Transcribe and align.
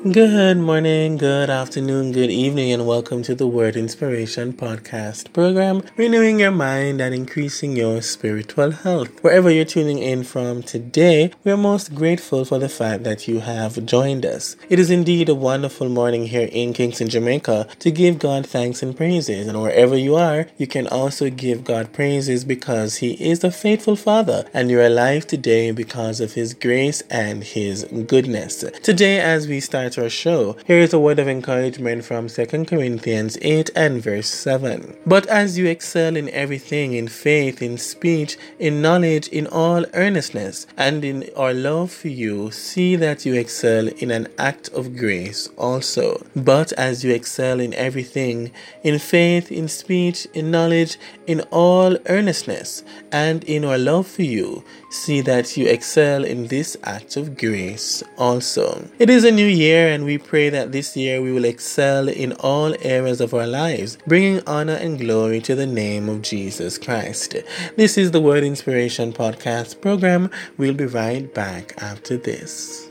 Good 0.00 0.56
morning, 0.56 1.18
good 1.18 1.50
afternoon, 1.50 2.12
good 2.12 2.30
evening, 2.30 2.72
and 2.72 2.86
welcome 2.86 3.22
to 3.24 3.34
the 3.34 3.46
Word 3.46 3.76
Inspiration 3.76 4.54
Podcast 4.54 5.30
program, 5.34 5.82
renewing 5.94 6.40
your 6.40 6.52
mind 6.52 7.02
and 7.02 7.14
increasing 7.14 7.76
your 7.76 8.00
spiritual 8.00 8.70
health. 8.70 9.22
Wherever 9.22 9.50
you're 9.50 9.66
tuning 9.66 9.98
in 9.98 10.24
from 10.24 10.62
today, 10.62 11.32
we 11.44 11.52
are 11.52 11.56
most 11.58 11.94
grateful 11.94 12.46
for 12.46 12.58
the 12.58 12.70
fact 12.70 13.04
that 13.04 13.28
you 13.28 13.40
have 13.40 13.84
joined 13.84 14.24
us. 14.24 14.56
It 14.70 14.78
is 14.78 14.90
indeed 14.90 15.28
a 15.28 15.34
wonderful 15.34 15.90
morning 15.90 16.28
here 16.28 16.48
in 16.50 16.72
Kingston, 16.72 17.10
Jamaica 17.10 17.68
to 17.80 17.90
give 17.90 18.18
God 18.18 18.46
thanks 18.46 18.82
and 18.82 18.96
praises. 18.96 19.48
And 19.48 19.60
wherever 19.60 19.98
you 19.98 20.16
are, 20.16 20.46
you 20.56 20.66
can 20.66 20.86
also 20.86 21.28
give 21.28 21.62
God 21.62 21.92
praises 21.92 22.46
because 22.46 22.96
He 22.96 23.22
is 23.22 23.44
a 23.44 23.50
faithful 23.50 23.96
Father 23.96 24.46
and 24.54 24.70
you're 24.70 24.86
alive 24.86 25.26
today 25.26 25.72
because 25.72 26.20
of 26.20 26.32
His 26.32 26.54
grace 26.54 27.02
and 27.10 27.44
His 27.44 27.84
goodness. 27.84 28.64
Today, 28.82 29.20
as 29.20 29.46
we 29.46 29.60
start 29.60 29.89
start 29.90 30.04
our 30.04 30.10
show, 30.10 30.56
here 30.66 30.78
is 30.78 30.92
a 30.92 30.98
word 30.98 31.18
of 31.18 31.28
encouragement 31.28 32.04
from 32.04 32.28
2 32.28 32.64
Corinthians 32.64 33.36
8 33.42 33.70
and 33.74 34.02
verse 34.02 34.28
7. 34.28 34.96
But 35.06 35.26
as 35.26 35.58
you 35.58 35.66
excel 35.66 36.16
in 36.16 36.28
everything, 36.30 36.94
in 36.94 37.08
faith, 37.08 37.62
in 37.62 37.76
speech, 37.78 38.36
in 38.58 38.82
knowledge, 38.82 39.28
in 39.28 39.46
all 39.48 39.84
earnestness, 39.94 40.66
and 40.76 41.04
in 41.04 41.28
our 41.36 41.54
love 41.54 41.90
for 41.90 42.08
you, 42.08 42.50
see 42.50 42.96
that 42.96 43.26
you 43.26 43.34
excel 43.34 43.88
in 43.88 44.10
an 44.10 44.28
act 44.38 44.68
of 44.68 44.96
grace 44.96 45.48
also. 45.56 46.22
But 46.36 46.72
as 46.72 47.04
you 47.04 47.12
excel 47.12 47.58
in 47.60 47.74
everything, 47.74 48.52
in 48.82 48.98
faith, 48.98 49.50
in 49.50 49.68
speech, 49.68 50.26
in 50.34 50.50
knowledge, 50.50 50.98
in 51.26 51.40
all 51.50 51.96
earnestness, 52.06 52.84
and 53.10 53.42
in 53.44 53.64
our 53.64 53.78
love 53.78 54.06
for 54.06 54.22
you, 54.22 54.62
see 54.90 55.20
that 55.22 55.56
you 55.56 55.66
excel 55.66 56.24
in 56.24 56.48
this 56.48 56.76
act 56.84 57.16
of 57.16 57.36
grace 57.36 58.02
also. 58.18 58.88
It 58.98 59.08
is 59.08 59.24
a 59.24 59.30
new 59.30 59.46
year 59.46 59.79
year, 59.80 59.94
and 59.94 60.04
we 60.04 60.18
pray 60.18 60.50
that 60.50 60.72
this 60.72 60.96
year 60.96 61.22
we 61.22 61.32
will 61.32 61.44
excel 61.44 62.08
in 62.08 62.32
all 62.34 62.74
areas 62.82 63.20
of 63.20 63.32
our 63.32 63.46
lives, 63.46 63.96
bringing 64.06 64.42
honor 64.46 64.74
and 64.74 64.98
glory 64.98 65.40
to 65.40 65.54
the 65.54 65.66
name 65.66 66.08
of 66.08 66.22
Jesus 66.22 66.76
Christ. 66.76 67.36
This 67.76 67.96
is 67.96 68.10
the 68.10 68.20
Word 68.20 68.44
Inspiration 68.44 69.12
Podcast 69.12 69.80
program. 69.80 70.30
We'll 70.58 70.74
be 70.74 70.86
right 70.86 71.32
back 71.32 71.74
after 71.82 72.16
this. 72.16 72.90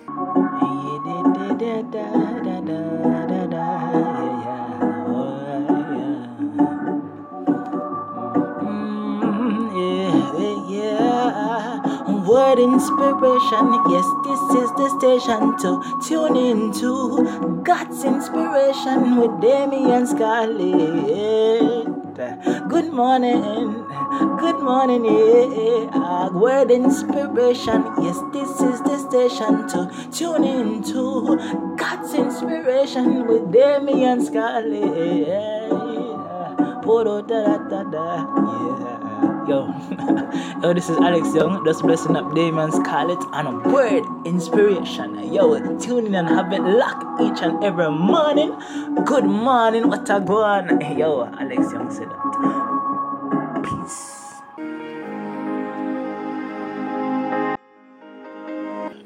Word 12.49 12.59
inspiration. 12.59 13.65
Yes, 13.89 14.07
this 14.23 14.41
is 14.61 14.69
the 14.73 14.89
station 14.97 15.55
to 15.59 15.69
tune 16.07 16.35
into 16.35 17.61
God's 17.63 18.03
inspiration 18.03 19.17
with 19.17 19.39
Damian 19.39 20.07
Scarlett. 20.07 21.85
Good 22.67 22.91
morning, 22.91 23.85
good 24.39 24.59
morning, 24.61 25.05
yeah. 25.05 26.29
Word 26.29 26.71
inspiration. 26.71 27.85
Yes, 28.01 28.19
this 28.33 28.49
is 28.61 28.81
the 28.81 28.97
station 28.97 29.67
to 29.67 30.09
tune 30.11 30.43
into 30.43 31.37
God's 31.77 32.13
inspiration 32.15 33.27
with 33.27 33.51
Damian 33.53 34.25
Scarlett. 34.25 35.27
Yeah. 35.27 35.69
Yo, 39.49 39.65
yo, 39.65 39.73
oh, 40.63 40.73
this 40.75 40.89
is 40.89 40.97
Alex 40.97 41.33
Young, 41.33 41.65
just 41.65 41.81
blessing 41.81 42.15
up 42.15 42.35
Damon 42.35 42.71
Scarlett 42.71 43.17
and 43.33 43.47
a 43.47 43.69
word 43.69 44.03
inspiration. 44.23 45.33
Yo, 45.33 45.57
tune 45.79 46.05
in 46.05 46.13
and 46.13 46.29
have 46.29 46.53
it 46.53 46.61
lock 46.61 47.19
each 47.19 47.41
and 47.41 47.63
every 47.63 47.89
morning. 47.89 48.55
Good 49.05 49.25
morning, 49.25 49.87
what 49.87 50.07
a 50.07 50.19
go 50.19 50.43
on. 50.43 50.79
Yo, 50.95 51.25
Alex 51.39 51.73
Young 51.73 51.89
said 51.91 52.09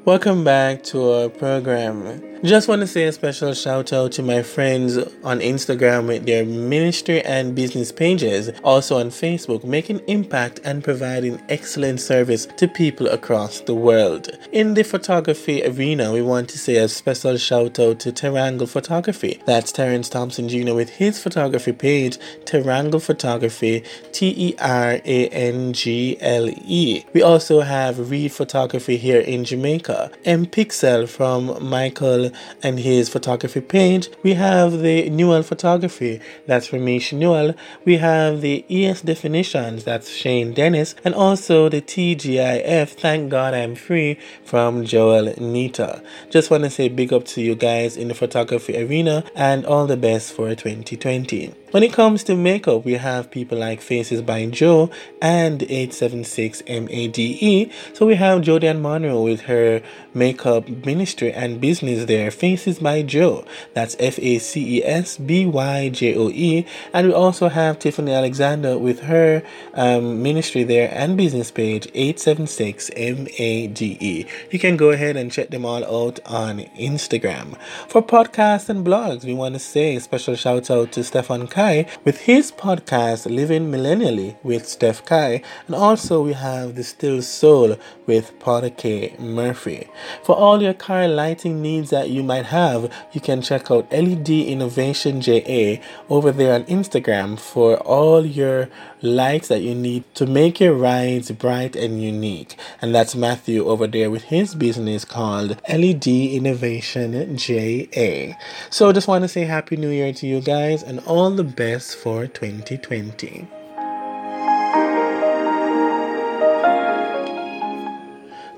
Welcome 0.06 0.44
back 0.44 0.82
to 0.84 1.12
our 1.12 1.28
program. 1.30 2.34
Just 2.44 2.68
want 2.68 2.82
to 2.82 2.86
say 2.86 3.04
a 3.04 3.12
special 3.12 3.54
shout 3.54 3.90
out 3.90 4.12
to 4.12 4.22
my 4.22 4.42
friends 4.42 4.98
on 4.98 5.40
Instagram 5.40 6.08
with 6.08 6.26
their 6.26 6.44
ministry 6.44 7.22
and 7.22 7.54
business 7.54 7.90
pages, 7.90 8.50
also 8.62 8.98
on 8.98 9.08
Facebook, 9.08 9.64
making 9.64 10.00
impact 10.00 10.60
and 10.62 10.84
providing 10.84 11.40
excellent 11.48 12.00
service 12.00 12.44
to 12.58 12.68
people 12.68 13.06
across 13.06 13.60
the 13.60 13.74
world. 13.74 14.28
In 14.52 14.74
the 14.74 14.82
photography 14.82 15.64
arena, 15.64 16.12
we 16.12 16.20
want 16.20 16.50
to 16.50 16.58
say 16.58 16.76
a 16.76 16.86
special 16.86 17.38
shout 17.38 17.78
out 17.78 17.98
to 18.00 18.12
Terrangle 18.12 18.68
Photography. 18.68 19.40
That's 19.46 19.72
Terrence 19.72 20.10
Thompson 20.10 20.50
Jr. 20.50 20.74
with 20.74 20.90
his 20.90 21.22
photography 21.22 21.72
page, 21.72 22.18
Terrangle 22.44 23.00
Photography, 23.00 23.84
T 24.12 24.34
E 24.36 24.54
R 24.60 25.00
A 25.02 25.28
N 25.28 25.72
G 25.72 26.18
L 26.20 26.50
E. 26.50 27.06
We 27.14 27.22
also 27.22 27.62
have 27.62 28.10
Reed 28.10 28.32
Photography 28.32 28.98
here 28.98 29.20
in 29.20 29.46
Jamaica, 29.46 29.93
M 30.24 30.46
Pixel 30.46 31.08
from 31.08 31.40
Michael 31.62 32.30
and 32.62 32.78
his 32.78 33.08
photography 33.08 33.60
page. 33.60 34.08
We 34.22 34.34
have 34.34 34.80
the 34.80 35.10
Newell 35.10 35.42
Photography, 35.42 36.20
that's 36.46 36.68
Ramesh 36.68 37.12
Newell. 37.12 37.54
We 37.84 37.96
have 37.98 38.40
the 38.40 38.64
ES 38.70 39.02
Definitions, 39.02 39.84
that's 39.84 40.08
Shane 40.10 40.52
Dennis, 40.52 40.94
and 41.04 41.14
also 41.14 41.68
the 41.68 41.80
TGIF, 41.80 42.88
Thank 42.90 43.30
God 43.30 43.54
I'm 43.54 43.74
Free, 43.74 44.18
from 44.44 44.84
Joel 44.84 45.34
Nita. 45.38 46.02
Just 46.30 46.50
want 46.50 46.64
to 46.64 46.70
say 46.70 46.88
big 46.88 47.12
up 47.12 47.24
to 47.26 47.40
you 47.40 47.54
guys 47.54 47.96
in 47.96 48.08
the 48.08 48.14
photography 48.14 48.76
arena 48.76 49.24
and 49.34 49.64
all 49.66 49.86
the 49.86 49.96
best 49.96 50.32
for 50.32 50.54
2020. 50.54 51.54
When 51.74 51.82
it 51.82 51.92
comes 51.92 52.22
to 52.24 52.36
makeup, 52.36 52.84
we 52.84 52.92
have 52.92 53.32
people 53.32 53.58
like 53.58 53.80
Faces 53.80 54.22
by 54.22 54.46
Joe 54.46 54.90
and 55.20 55.60
876 55.60 56.62
MADE. 56.68 57.72
So 57.94 58.06
we 58.06 58.14
have 58.14 58.42
Jodian 58.42 58.80
Monroe 58.80 59.20
with 59.20 59.40
her 59.42 59.82
makeup 60.14 60.68
ministry 60.68 61.32
and 61.32 61.60
business 61.60 62.04
there, 62.06 62.30
Faces 62.30 62.78
by 62.78 63.02
Joe. 63.02 63.44
That's 63.74 63.96
F 63.98 64.18
A 64.20 64.38
C 64.38 64.78
E 64.78 64.84
S 64.84 65.18
B 65.18 65.46
Y 65.46 65.88
J 65.88 66.14
O 66.16 66.28
E. 66.30 66.66
And 66.92 67.08
we 67.08 67.12
also 67.12 67.48
have 67.48 67.78
Tiffany 67.78 68.12
Alexander 68.12 68.78
with 68.78 69.00
her 69.00 69.42
um, 69.74 70.22
ministry 70.22 70.62
there 70.64 70.90
and 70.92 71.16
business 71.16 71.50
page, 71.50 71.88
876 71.94 72.90
MADE. 72.96 74.28
You 74.50 74.58
can 74.58 74.76
go 74.76 74.90
ahead 74.90 75.16
and 75.16 75.32
check 75.32 75.50
them 75.50 75.64
all 75.64 75.84
out 75.84 76.20
on 76.26 76.60
Instagram. 76.78 77.58
For 77.88 78.02
podcasts 78.02 78.68
and 78.68 78.86
blogs, 78.86 79.24
we 79.24 79.34
want 79.34 79.54
to 79.54 79.58
say 79.58 79.98
special 79.98 80.36
shout 80.36 80.70
out 80.70 80.92
to 80.92 81.04
Stefan 81.04 81.48
Kai 81.48 81.86
with 82.04 82.22
his 82.22 82.52
podcast 82.52 83.30
Living 83.30 83.70
Millennially 83.70 84.36
with 84.42 84.68
Steph 84.68 85.04
Kai. 85.04 85.42
And 85.66 85.74
also 85.74 86.22
we 86.22 86.32
have 86.34 86.74
The 86.76 86.84
Still 86.84 87.22
Soul 87.22 87.76
with 88.06 88.38
Potter 88.38 88.70
K. 88.70 89.16
Murphy. 89.18 89.73
For 90.22 90.34
all 90.34 90.62
your 90.62 90.74
car 90.74 91.08
lighting 91.08 91.60
needs 91.62 91.90
that 91.90 92.10
you 92.10 92.22
might 92.22 92.46
have, 92.46 92.92
you 93.12 93.20
can 93.20 93.42
check 93.42 93.70
out 93.70 93.90
LED 93.92 94.28
Innovation 94.28 95.20
JA 95.20 95.80
over 96.08 96.32
there 96.32 96.54
on 96.54 96.64
Instagram 96.64 97.38
for 97.38 97.76
all 97.78 98.24
your 98.24 98.68
lights 99.02 99.48
that 99.48 99.62
you 99.62 99.74
need 99.74 100.04
to 100.14 100.26
make 100.26 100.60
your 100.60 100.74
rides 100.74 101.30
bright 101.30 101.76
and 101.76 102.02
unique. 102.02 102.56
And 102.80 102.94
that's 102.94 103.14
Matthew 103.14 103.66
over 103.66 103.86
there 103.86 104.10
with 104.10 104.24
his 104.24 104.54
business 104.54 105.04
called 105.04 105.60
LED 105.68 106.06
Innovation 106.06 107.36
JA. 107.36 108.36
So 108.70 108.92
just 108.92 109.08
want 109.08 109.22
to 109.22 109.28
say 109.28 109.44
Happy 109.44 109.76
New 109.76 109.90
Year 109.90 110.12
to 110.12 110.26
you 110.26 110.40
guys 110.40 110.82
and 110.82 111.00
all 111.00 111.30
the 111.30 111.44
best 111.44 111.96
for 111.96 112.26
2020. 112.26 113.63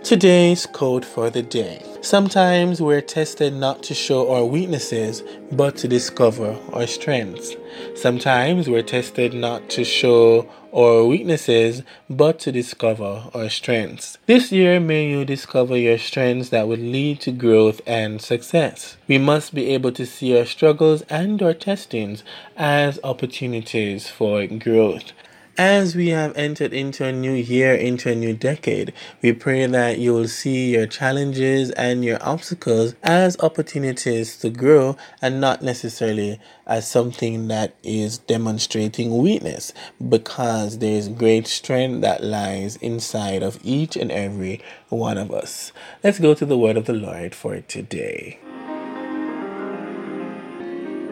Today's 0.07 0.67
code 0.67 1.05
for 1.05 1.31
the 1.31 1.43
day. 1.43 1.85
Sometimes 2.01 2.81
we're 2.81 3.01
tested 3.01 3.53
not 3.53 3.83
to 3.83 3.93
show 3.93 4.33
our 4.33 4.45
weaknesses, 4.45 5.25
but 5.51 5.77
to 5.79 5.89
discover 5.89 6.57
our 6.73 6.87
strengths. 6.87 7.57
Sometimes 7.97 8.69
we're 8.69 8.85
tested 8.85 9.35
not 9.35 9.69
to 9.71 9.83
show 9.83 10.49
our 10.73 11.05
weaknesses, 11.05 11.83
but 12.09 12.39
to 12.39 12.53
discover 12.53 13.25
our 13.35 13.49
strengths. 13.49 14.17
This 14.27 14.53
year, 14.53 14.79
may 14.79 15.11
you 15.11 15.25
discover 15.25 15.77
your 15.77 15.99
strengths 15.99 16.51
that 16.51 16.69
would 16.69 16.79
lead 16.79 17.19
to 17.23 17.33
growth 17.33 17.81
and 17.85 18.23
success. 18.23 18.97
We 19.09 19.19
must 19.19 19.55
be 19.55 19.71
able 19.71 19.91
to 19.91 20.07
see 20.07 20.39
our 20.39 20.45
struggles 20.45 21.03
and 21.11 21.43
our 21.43 21.55
testings 21.55 22.23
as 22.57 23.01
opportunities 23.03 24.09
for 24.09 24.47
growth. 24.47 25.11
As 25.59 25.97
we 25.97 26.11
have 26.11 26.37
entered 26.37 26.75
into 26.75 27.07
a 27.07 27.13
new 27.13 27.33
year, 27.33 27.75
into 27.75 28.11
a 28.11 28.15
new 28.15 28.35
decade, 28.35 28.93
we 29.23 29.33
pray 29.33 29.65
that 29.65 29.99
you 29.99 30.13
will 30.13 30.29
see 30.29 30.75
your 30.75 30.87
challenges 30.87 31.71
and 31.71 32.05
your 32.05 32.19
obstacles 32.21 32.95
as 33.03 33.41
opportunities 33.41 34.37
to 34.39 34.51
grow 34.51 34.99
and 35.23 35.41
not 35.41 35.63
necessarily 35.63 36.39
as 36.67 36.87
something 36.87 37.49
that 37.49 37.75
is 37.83 38.19
demonstrating 38.19 39.17
weakness 39.17 39.73
because 40.07 40.77
there 40.81 40.93
is 40.93 41.09
great 41.09 41.47
strength 41.47 42.03
that 42.03 42.23
lies 42.23 42.77
inside 42.77 43.43
of 43.43 43.59
each 43.63 43.97
and 43.97 44.13
every 44.13 44.61
one 44.91 45.17
of 45.17 45.31
us. 45.31 45.73
Let's 46.05 46.19
go 46.19 46.35
to 46.35 46.45
the 46.45 46.59
word 46.59 46.77
of 46.77 46.85
the 46.85 46.93
Lord 46.93 47.35
for 47.35 47.59
today. 47.63 48.39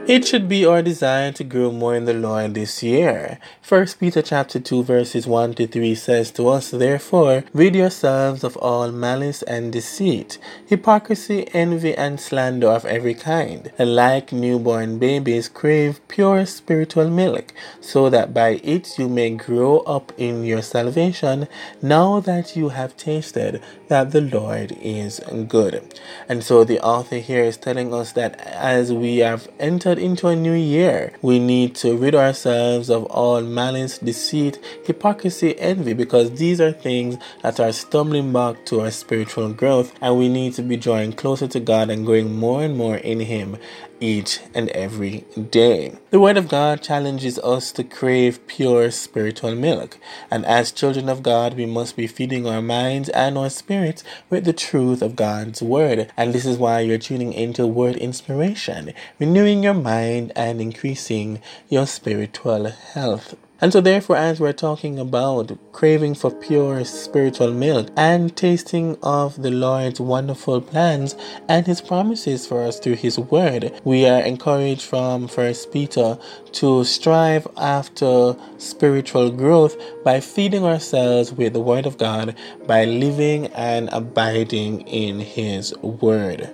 It 0.07 0.27
should 0.27 0.51
be 0.51 0.67
our 0.67 0.83
desire 0.83 1.33
to 1.33 1.43
grow 1.45 1.73
more 1.73 1.95
in 1.95 2.05
the 2.05 2.13
Lord 2.13 2.53
this 2.53 2.83
year. 2.83 3.39
First 3.63 3.99
Peter 3.99 4.21
chapter 4.21 4.61
2 4.61 4.83
verses 4.83 5.27
1 5.27 5.55
to 5.55 5.67
3 5.67 5.95
says 5.95 6.31
to 6.33 6.49
us, 6.49 6.71
Therefore, 6.71 7.45
rid 7.55 7.75
yourselves 7.75 8.45
of 8.45 8.59
all 8.59 8.93
malice 8.93 9.43
and 9.45 9.73
deceit, 9.73 10.37
hypocrisy, 10.67 11.49
envy, 11.55 11.95
and 11.95 12.21
slander 12.21 12.69
of 12.69 12.85
every 12.85 13.15
kind, 13.15 13.73
and 13.79 13.97
like 13.97 14.31
newborn 14.31 14.99
babies 14.99 15.49
crave 15.49 16.07
pure 16.07 16.45
spiritual 16.45 17.09
milk, 17.09 17.55
so 17.81 18.11
that 18.11 18.35
by 18.35 18.61
it 18.63 18.99
you 18.99 19.09
may 19.09 19.31
grow 19.31 19.79
up 19.81 20.13
in 20.19 20.45
your 20.45 20.61
salvation, 20.61 21.49
now 21.81 22.21
that 22.21 22.55
you 22.55 22.69
have 22.69 22.95
tasted 22.99 23.63
that 23.89 24.11
the 24.11 24.21
Lord 24.21 24.77
is 24.83 25.19
good. 25.49 25.99
And 26.29 26.45
so 26.45 26.63
the 26.63 26.81
author 26.81 27.17
here 27.17 27.43
is 27.43 27.57
telling 27.57 27.95
us 27.95 28.13
that 28.13 28.39
as 28.43 28.93
we 28.93 29.19
have 29.19 29.49
entered 29.59 29.94
into 29.99 30.29
a 30.29 30.37
new 30.37 30.53
year, 30.53 31.13
we 31.23 31.39
need 31.39 31.75
to 31.77 31.97
rid 31.97 32.15
ourselves 32.15 32.91
of 32.91 33.05
all 33.07 33.41
malice, 33.41 33.99
deceit, 33.99 34.59
hypocrisy, 34.85 35.59
envy, 35.59 35.93
because 35.93 36.33
these 36.33 36.61
are 36.61 36.73
things 36.73 37.17
that 37.43 37.61
are 37.61 37.73
stumbling 37.73 38.33
block 38.33 38.65
to 38.67 38.81
our 38.81 38.91
spiritual 38.91 39.53
growth, 39.53 39.93
and 40.01 40.19
we 40.19 40.29
need 40.29 40.55
to 40.55 40.63
be 40.63 40.77
drawing 40.77 41.13
closer 41.13 41.47
to 41.49 41.61
God 41.61 41.91
and 41.91 42.07
growing 42.07 42.35
more 42.35 42.63
and 42.63 42.77
more 42.77 42.97
in 42.97 43.21
Him 43.21 43.57
each 44.01 44.41
and 44.55 44.69
every 44.71 45.25
day. 45.51 45.95
The 46.11 46.21
Word 46.21 46.37
of 46.37 46.49
God 46.49 46.83
challenges 46.83 47.39
us 47.39 47.73
to 47.73 47.85
crave 47.85 48.47
pure 48.47 48.91
spiritual 48.91 49.55
milk, 49.55 49.99
and 50.31 50.45
as 50.47 50.73
children 50.73 51.09
of 51.09 51.23
God, 51.23 51.55
we 51.55 51.67
must 51.67 51.97
be 51.97 52.07
feeding 52.07 52.47
our 52.47 52.63
minds 52.63 53.09
and 53.11 53.39
our 53.39 53.51
spirits 53.51 54.05
with 54.31 54.45
the 54.45 54.53
truth 54.53 55.03
of 55.03 55.17
God's 55.17 55.63
Word. 55.63 56.11
And 56.17 56.33
this 56.33 56.47
is 56.47 56.59
why 56.59 56.81
you're 56.81 56.99
tuning 56.99 57.33
into 57.33 57.67
Word 57.67 57.97
Inspiration, 57.97 58.93
renewing 59.19 59.63
your 59.63 59.75
mind 59.75 60.33
and 60.37 60.61
increasing 60.61 61.41
your 61.69 61.87
spiritual 61.87 62.71
health. 62.71 63.35
And 63.65 63.73
so, 63.73 63.81
therefore, 63.81 64.17
as 64.19 64.41
we're 64.41 64.53
talking 64.53 64.99
about 64.99 65.57
craving 65.73 66.17
for 66.17 66.31
pure 66.31 66.85
spiritual 66.85 67.51
milk 67.51 67.89
and 67.97 68.37
tasting 68.37 68.99
of 69.03 69.41
the 69.41 69.51
Lord's 69.51 69.99
wonderful 69.99 70.61
plans 70.61 71.17
and 71.49 71.67
His 71.67 71.81
promises 71.81 72.47
for 72.47 72.63
us 72.63 72.79
through 72.79 72.97
His 72.97 73.19
Word, 73.19 73.73
we 73.83 74.07
are 74.07 74.21
encouraged 74.21 74.83
from 74.83 75.29
First 75.29 75.73
Peter 75.73 76.19
to 76.53 76.85
strive 76.85 77.49
after 77.57 78.37
spiritual 78.59 79.31
growth 79.31 79.79
by 80.05 80.21
feeding 80.21 80.65
ourselves 80.65 81.33
with 81.33 81.55
the 81.55 81.61
Word 81.61 81.87
of 81.87 81.97
God, 81.97 82.37
by 82.67 82.85
living 82.85 83.47
and 83.55 83.89
abiding 83.93 84.83
in 84.83 85.21
His 85.21 85.75
Word. 85.79 86.51